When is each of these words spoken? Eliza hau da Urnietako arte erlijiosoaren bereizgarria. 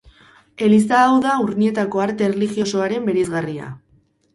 Eliza 0.67 1.01
hau 1.01 1.19
da 1.27 1.35
Urnietako 1.49 2.03
arte 2.09 2.29
erlijiosoaren 2.31 3.11
bereizgarria. 3.13 3.75